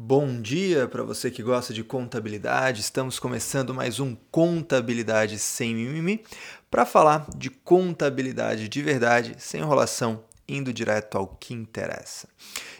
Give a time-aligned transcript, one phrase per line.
[0.00, 2.82] Bom dia para você que gosta de contabilidade.
[2.82, 6.22] Estamos começando mais um Contabilidade sem mimimi
[6.70, 12.28] para falar de contabilidade de verdade, sem enrolação, indo direto ao que interessa.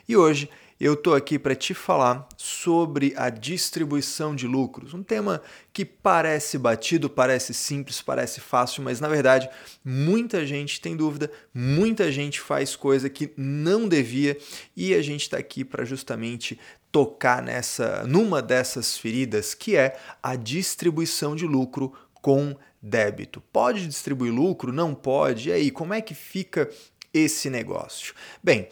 [0.08, 0.48] E hoje
[0.80, 5.42] eu estou aqui para te falar sobre a distribuição de lucros, um tema
[5.72, 9.50] que parece batido, parece simples, parece fácil, mas na verdade
[9.84, 14.38] muita gente tem dúvida, muita gente faz coisa que não devia
[14.76, 16.58] e a gente está aqui para justamente
[16.90, 23.40] tocar nessa, numa dessas feridas que é a distribuição de lucro com débito.
[23.52, 24.72] Pode distribuir lucro?
[24.72, 25.48] Não pode?
[25.48, 26.68] E aí, como é que fica
[27.12, 28.14] esse negócio?
[28.42, 28.68] Bem,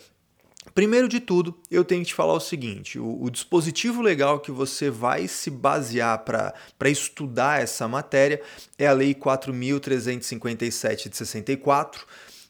[0.75, 4.51] Primeiro de tudo, eu tenho que te falar o seguinte: o, o dispositivo legal que
[4.51, 8.43] você vai se basear para estudar essa matéria
[8.77, 12.07] é a Lei 4.357 de 64,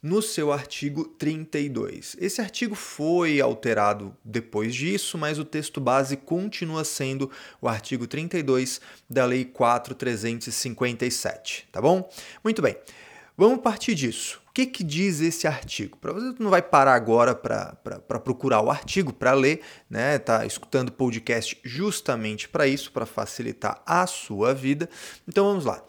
[0.07, 2.17] no seu artigo 32.
[2.21, 7.29] Esse artigo foi alterado depois disso, mas o texto base continua sendo
[7.61, 8.81] o artigo 32
[9.11, 12.09] da Lei 4.357, tá bom?
[12.45, 12.77] Muito bem.
[13.37, 14.41] Vamos partir disso.
[14.49, 15.99] O que, que diz esse artigo?
[15.99, 17.75] Para você não vai parar agora para
[18.21, 20.21] procurar o artigo, para ler, né?
[20.21, 24.89] Tá escutando podcast justamente para isso, para facilitar a sua vida.
[25.27, 25.83] Então vamos lá.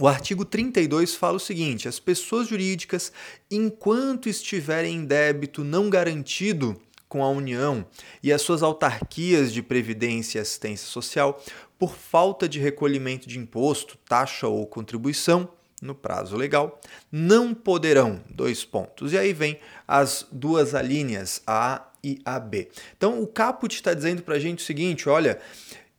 [0.00, 3.12] O artigo 32 fala o seguinte: as pessoas jurídicas,
[3.50, 7.84] enquanto estiverem em débito não garantido com a União
[8.22, 11.42] e as suas autarquias de previdência e assistência social,
[11.78, 15.48] por falta de recolhimento de imposto, taxa ou contribuição,
[15.80, 19.12] no prazo legal, não poderão, dois pontos.
[19.12, 22.68] E aí vem as duas alíneas, A e AB.
[22.96, 25.40] Então o caput está dizendo para a gente o seguinte: olha,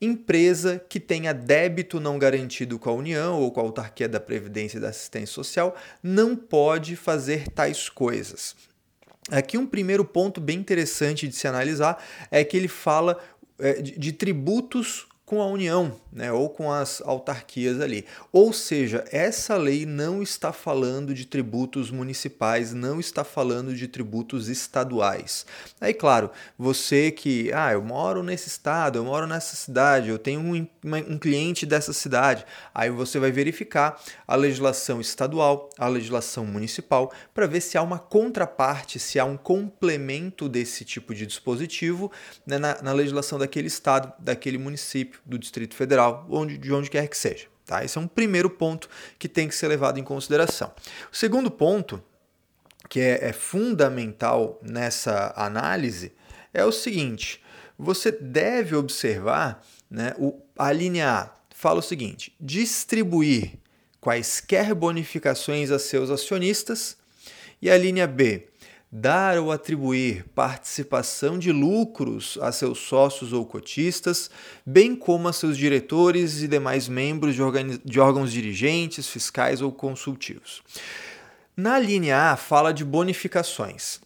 [0.01, 4.77] empresa que tenha débito não garantido com a União ou com a autarquia da Previdência
[4.77, 8.55] e da Assistência Social não pode fazer tais coisas.
[9.29, 13.19] Aqui um primeiro ponto bem interessante de se analisar é que ele fala
[13.59, 18.03] é, de, de tributos com a União, né, ou com as autarquias ali.
[18.31, 24.49] Ou seja, essa lei não está falando de tributos municipais, não está falando de tributos
[24.49, 25.45] estaduais.
[25.79, 30.39] Aí, claro, você que, ah, eu moro nesse estado, eu moro nessa cidade, eu tenho
[30.39, 32.43] um, um cliente dessa cidade,
[32.73, 37.99] aí você vai verificar a legislação estadual, a legislação municipal, para ver se há uma
[37.99, 42.11] contraparte, se há um complemento desse tipo de dispositivo
[42.47, 47.07] né, na, na legislação daquele estado, daquele município do Distrito Federal, onde, de onde quer
[47.07, 47.47] que seja.
[47.65, 47.83] Tá?
[47.83, 50.73] Esse é um primeiro ponto que tem que ser levado em consideração.
[51.11, 52.01] O segundo ponto,
[52.89, 56.11] que é, é fundamental nessa análise,
[56.53, 57.43] é o seguinte:
[57.77, 63.59] você deve observar né, o, a linha A fala o seguinte: distribuir
[64.01, 66.97] quaisquer bonificações a seus acionistas,
[67.61, 68.48] e a linha B
[68.91, 74.31] dar ou atribuir participação de lucros a seus sócios ou cotistas,
[74.65, 77.41] bem como a seus diretores e demais membros de,
[77.85, 80.63] de órgãos dirigentes, fiscais ou consultivos.
[81.55, 83.99] Na linha A, fala de bonificações.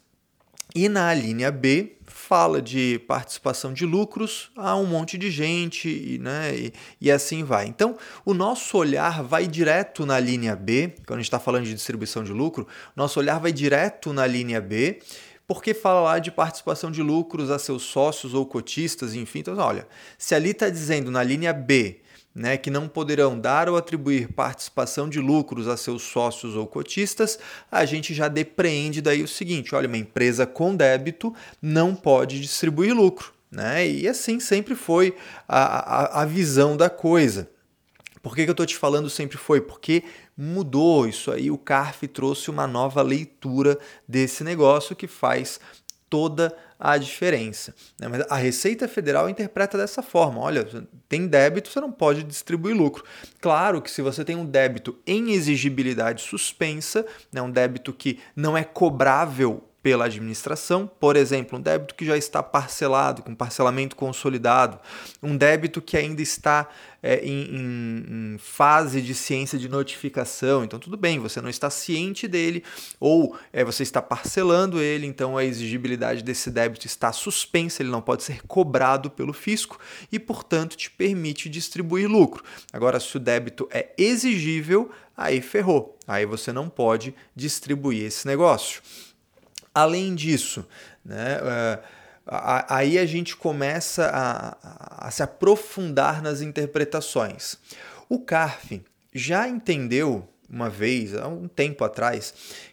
[0.74, 6.18] E na linha B, fala de participação de lucros a um monte de gente e,
[6.18, 7.66] né, e, e assim vai.
[7.66, 11.74] Então, o nosso olhar vai direto na linha B, quando a gente está falando de
[11.74, 15.00] distribuição de lucro, nosso olhar vai direto na linha B,
[15.46, 19.40] porque fala lá de participação de lucros a seus sócios ou cotistas, enfim.
[19.40, 19.86] Então, olha,
[20.16, 22.00] se ali está dizendo na linha B
[22.34, 27.38] né, que não poderão dar ou atribuir participação de lucros a seus sócios ou cotistas,
[27.70, 32.94] a gente já depreende daí o seguinte: olha, uma empresa com débito não pode distribuir
[32.94, 33.32] lucro.
[33.50, 33.86] Né?
[33.86, 37.48] E assim sempre foi a, a, a visão da coisa.
[38.20, 39.60] Por que, que eu estou te falando sempre foi?
[39.60, 40.02] Porque
[40.36, 43.78] mudou isso aí, o CARF trouxe uma nova leitura
[44.08, 45.60] desse negócio que faz
[46.10, 47.74] toda a diferença.
[48.00, 48.08] Né?
[48.08, 50.66] Mas a Receita Federal interpreta dessa forma: olha,
[51.14, 53.04] tem débito, você não pode distribuir lucro.
[53.40, 58.56] Claro que se você tem um débito em exigibilidade suspensa, né, um débito que não
[58.56, 64.80] é cobrável pela administração, por exemplo, um débito que já está parcelado, com parcelamento consolidado,
[65.22, 66.70] um débito que ainda está
[67.02, 67.52] é, em,
[68.32, 72.64] em, fase de ciência de notificação, então tudo bem, você não está ciente dele,
[72.98, 78.00] ou é, você está parcelando ele, então a exigibilidade desse débito está suspensa, ele não
[78.00, 79.78] pode ser cobrado pelo fisco
[80.10, 82.42] e, portanto, te permite distribuir lucro.
[82.72, 88.80] Agora, se o débito é exigível, aí ferrou, aí você não pode distribuir esse negócio.
[89.74, 90.66] Além disso,
[91.04, 91.82] né, uh,
[92.68, 97.56] aí a gente começa a, a, se aprofundar nas interpretações.
[98.08, 98.82] O CARF
[99.12, 102.32] já entendeu uma vez, há um tempo atrás,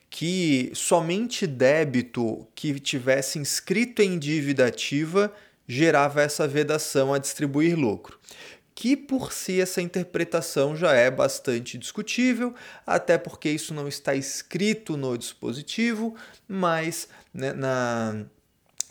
[0.09, 5.33] que somente débito que tivesse inscrito em dívida ativa
[5.67, 8.19] gerava essa vedação a distribuir lucro
[8.73, 12.53] que por si essa interpretação já é bastante discutível,
[12.85, 16.15] até porque isso não está escrito no dispositivo,
[16.47, 18.25] mas né, na,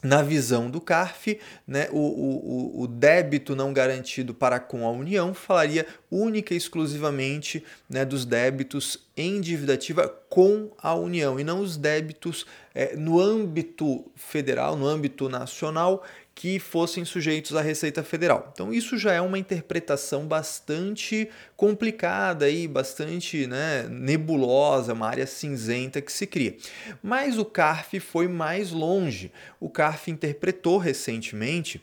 [0.02, 5.34] na visão do CARF, né, o, o, o débito não garantido para com a União
[5.34, 11.60] falaria única e exclusivamente né, dos débitos em dívida ativa com a União e não
[11.60, 16.02] os débitos é, no âmbito federal, no âmbito nacional,
[16.40, 18.48] que fossem sujeitos à Receita Federal.
[18.50, 26.00] Então isso já é uma interpretação bastante complicada e bastante né, nebulosa, uma área cinzenta
[26.00, 26.56] que se cria.
[27.02, 29.30] Mas o CARF foi mais longe.
[29.60, 31.78] O CARF interpretou recentemente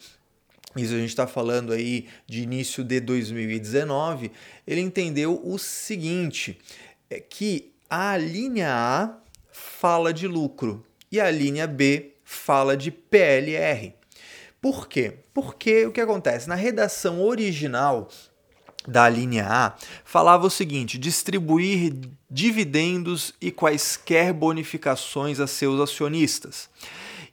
[0.76, 4.32] isso a gente está falando aí de início de 2019,
[4.66, 6.60] ele entendeu o seguinte,
[7.12, 9.18] é que a linha A
[9.52, 13.97] fala de lucro e a linha B fala de PLR.
[14.68, 15.20] Por quê?
[15.34, 16.50] Porque o que acontece?
[16.50, 18.10] Na redação original
[18.86, 21.94] da linha A, falava o seguinte: distribuir
[22.30, 26.70] dividendos e quaisquer bonificações a seus acionistas.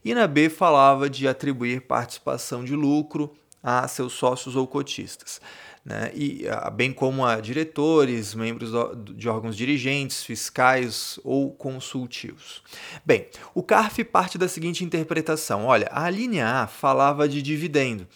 [0.04, 5.40] E na B falava de atribuir participação de lucro a seus sócios ou cotistas
[5.84, 6.10] né?
[6.14, 8.70] e, ah, bem como a diretores, membros
[9.14, 12.62] de órgãos dirigentes, fiscais ou consultivos.
[13.04, 18.06] Bem, o CARF parte da seguinte interpretação: olha, a linha A falava de dividendo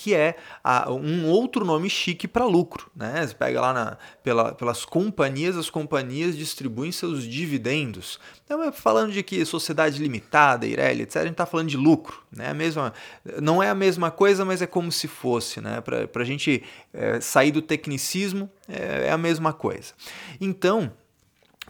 [0.00, 2.90] que é a, um outro nome chique para lucro.
[2.96, 3.26] Né?
[3.26, 8.18] Você pega lá na, pela, pelas companhias, as companhias distribuem seus dividendos.
[8.42, 12.22] Então, falando de que sociedade limitada, Ireli, etc., a gente está falando de lucro.
[12.32, 12.48] Né?
[12.48, 12.94] A mesma,
[13.42, 15.60] não é a mesma coisa, mas é como se fosse.
[15.60, 15.82] Né?
[15.82, 16.62] Para a gente
[16.94, 19.92] é, sair do tecnicismo, é, é a mesma coisa.
[20.40, 20.90] Então,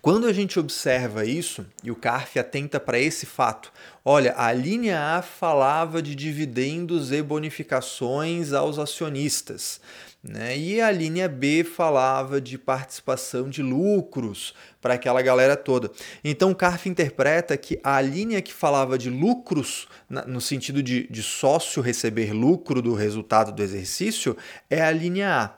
[0.03, 3.71] quando a gente observa isso, e o CARF atenta para esse fato,
[4.03, 9.79] olha, a linha A falava de dividendos e bonificações aos acionistas,
[10.23, 10.57] né?
[10.57, 15.91] e a linha B falava de participação de lucros para aquela galera toda.
[16.25, 19.87] Então o CARF interpreta que a linha que falava de lucros,
[20.27, 24.35] no sentido de, de sócio receber lucro do resultado do exercício,
[24.71, 25.51] é a linha A.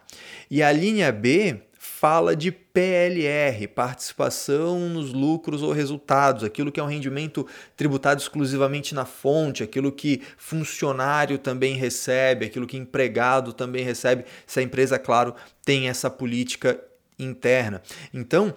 [0.50, 1.62] E a linha B
[2.02, 7.46] fala de PLR, participação nos lucros ou resultados, aquilo que é um rendimento
[7.76, 14.58] tributado exclusivamente na fonte, aquilo que funcionário também recebe, aquilo que empregado também recebe, se
[14.58, 15.32] a empresa, claro,
[15.64, 16.76] tem essa política
[17.16, 17.81] interna.
[18.12, 18.52] Então,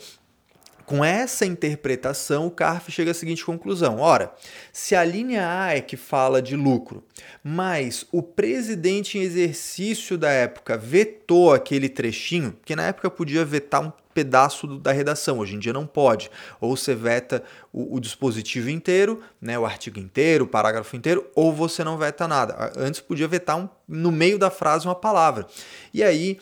[0.85, 4.33] com essa interpretação, o CARF chega à seguinte conclusão: ora,
[4.71, 7.03] se a linha A é que fala de lucro,
[7.43, 13.81] mas o presidente em exercício da época vetou aquele trechinho, que na época podia vetar
[13.81, 16.31] um pedaço da redação, hoje em dia não pode.
[16.61, 17.43] Ou você veta
[17.73, 22.25] o, o dispositivo inteiro, né, o artigo inteiro, o parágrafo inteiro, ou você não veta
[22.27, 22.71] nada.
[22.77, 25.45] Antes podia vetar um, no meio da frase uma palavra.
[25.93, 26.39] E aí,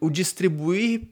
[0.00, 1.08] o distribuir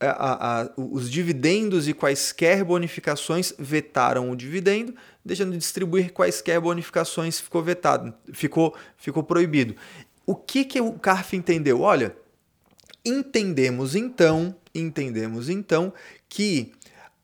[0.00, 7.40] a, a, os dividendos e quaisquer bonificações vetaram o dividendo, deixando de distribuir quaisquer bonificações
[7.40, 9.74] ficou vetado, ficou, ficou proibido.
[10.24, 11.80] O que, que o CARF entendeu?
[11.80, 12.16] Olha,
[13.04, 15.92] entendemos então, entendemos então
[16.28, 16.72] que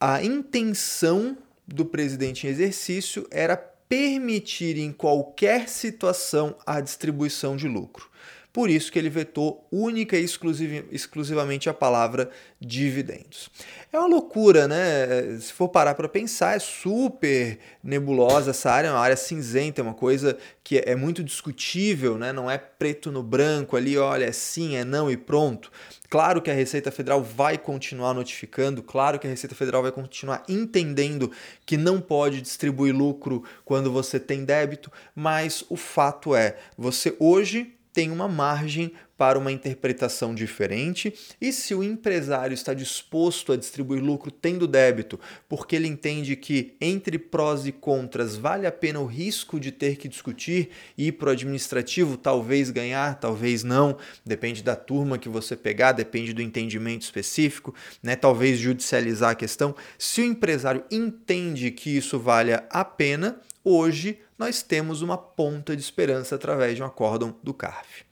[0.00, 1.36] a intenção
[1.66, 8.10] do presidente em exercício era permitir em qualquer situação a distribuição de lucro.
[8.54, 12.30] Por isso que ele vetou única e exclusivamente a palavra
[12.60, 13.50] dividendos.
[13.92, 15.40] É uma loucura, né?
[15.40, 19.82] Se for parar para pensar, é super nebulosa essa área, é uma área cinzenta, é
[19.82, 22.32] uma coisa que é muito discutível, né?
[22.32, 25.72] Não é preto no branco ali, olha, é sim, é não e pronto.
[26.08, 30.44] Claro que a Receita Federal vai continuar notificando, claro que a Receita Federal vai continuar
[30.48, 31.32] entendendo
[31.66, 37.73] que não pode distribuir lucro quando você tem débito, mas o fato é, você hoje
[37.94, 44.02] tem uma margem para uma interpretação diferente, e se o empresário está disposto a distribuir
[44.02, 49.06] lucro tendo débito, porque ele entende que entre prós e contras vale a pena o
[49.06, 53.96] risco de ter que discutir e ir para o administrativo, talvez ganhar, talvez não,
[54.26, 57.72] depende da turma que você pegar, depende do entendimento específico,
[58.02, 58.16] né?
[58.16, 59.76] talvez judicializar a questão.
[59.96, 65.82] Se o empresário entende que isso vale a pena, hoje nós temos uma ponta de
[65.82, 68.04] esperança através de um acórdão do CARF.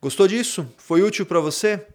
[0.00, 0.66] Gostou disso?
[0.78, 1.86] Foi útil para você?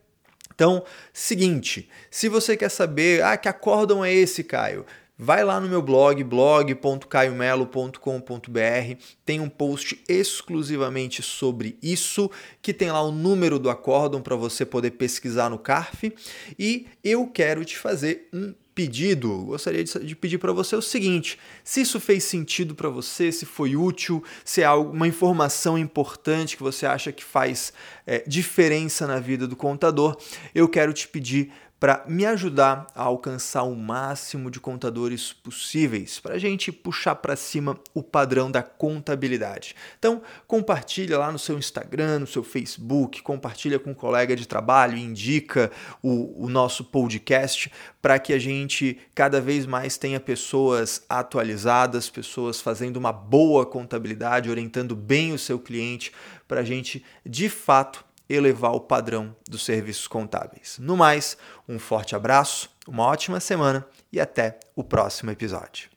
[0.53, 4.86] Então, seguinte, se você quer saber, ah, que acórdão é esse, Caio?
[5.17, 12.29] Vai lá no meu blog, blog.caiomelo.com.br, tem um post exclusivamente sobre isso,
[12.62, 16.13] que tem lá o número do acórdão para você poder pesquisar no CARF,
[16.60, 21.82] e eu quero te fazer um pedido, gostaria de pedir para você o seguinte: se
[21.82, 26.86] isso fez sentido para você, se foi útil, se é uma informação importante que você
[26.86, 27.72] acha que faz
[28.05, 30.17] é, diferença na vida do contador,
[30.53, 31.51] eu quero te pedir
[31.86, 37.36] para me ajudar a alcançar o máximo de contadores possíveis, para a gente puxar para
[37.36, 39.75] cima o padrão da contabilidade.
[40.00, 44.98] Então, compartilha lá no seu Instagram, no seu Facebook, compartilha com um colega de trabalho,
[44.98, 52.10] indica o, o nosso podcast para que a gente cada vez mais tenha pessoas atualizadas,
[52.10, 56.12] pessoas fazendo uma boa contabilidade, orientando bem o seu cliente,
[56.48, 60.77] para a gente de fato elevar o padrão dos serviços contábeis.
[60.79, 65.95] No mais, um forte abraço, uma ótima semana e até o próximo episódio.